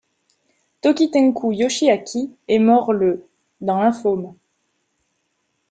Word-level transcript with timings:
Tokitenkū 0.81 1.53
Yoshiaki 1.53 2.31
est 2.47 2.57
mort 2.57 2.91
le 2.91 3.23
d'un 3.61 3.81
lymphome. 3.83 4.33